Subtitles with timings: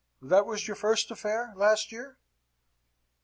[0.23, 2.17] That was your first affair, last year?"